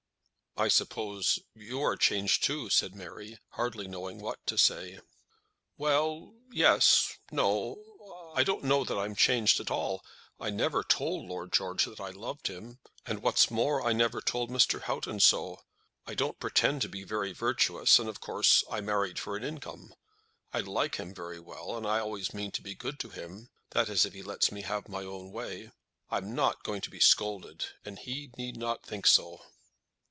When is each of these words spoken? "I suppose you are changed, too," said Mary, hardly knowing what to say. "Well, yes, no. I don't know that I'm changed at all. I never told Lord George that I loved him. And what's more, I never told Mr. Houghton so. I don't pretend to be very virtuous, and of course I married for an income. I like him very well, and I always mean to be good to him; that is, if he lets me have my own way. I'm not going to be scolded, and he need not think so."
"I 0.57 0.67
suppose 0.67 1.39
you 1.55 1.81
are 1.81 1.95
changed, 1.95 2.43
too," 2.43 2.69
said 2.69 2.93
Mary, 2.93 3.39
hardly 3.51 3.87
knowing 3.87 4.19
what 4.19 4.45
to 4.47 4.57
say. 4.57 4.99
"Well, 5.77 6.35
yes, 6.51 7.15
no. 7.31 7.81
I 8.35 8.43
don't 8.43 8.65
know 8.65 8.83
that 8.83 8.97
I'm 8.97 9.15
changed 9.15 9.61
at 9.61 9.71
all. 9.71 10.03
I 10.41 10.49
never 10.49 10.83
told 10.83 11.25
Lord 11.25 11.53
George 11.53 11.85
that 11.85 12.01
I 12.01 12.09
loved 12.09 12.47
him. 12.47 12.79
And 13.05 13.23
what's 13.23 13.49
more, 13.49 13.81
I 13.81 13.93
never 13.93 14.19
told 14.19 14.49
Mr. 14.51 14.81
Houghton 14.81 15.21
so. 15.21 15.61
I 16.05 16.15
don't 16.15 16.37
pretend 16.37 16.81
to 16.81 16.89
be 16.89 17.05
very 17.05 17.31
virtuous, 17.31 17.97
and 17.97 18.09
of 18.09 18.19
course 18.19 18.65
I 18.69 18.81
married 18.81 19.19
for 19.19 19.37
an 19.37 19.45
income. 19.45 19.93
I 20.51 20.59
like 20.59 20.95
him 20.95 21.13
very 21.15 21.39
well, 21.39 21.77
and 21.77 21.87
I 21.87 21.99
always 22.01 22.33
mean 22.33 22.51
to 22.51 22.61
be 22.61 22.75
good 22.75 22.99
to 22.99 23.09
him; 23.09 23.49
that 23.69 23.87
is, 23.87 24.03
if 24.05 24.11
he 24.11 24.21
lets 24.21 24.51
me 24.51 24.61
have 24.63 24.89
my 24.89 25.03
own 25.05 25.31
way. 25.31 25.71
I'm 26.09 26.35
not 26.35 26.61
going 26.63 26.81
to 26.81 26.89
be 26.91 26.99
scolded, 26.99 27.67
and 27.85 27.97
he 27.97 28.31
need 28.37 28.57
not 28.57 28.83
think 28.85 29.07
so." 29.07 29.41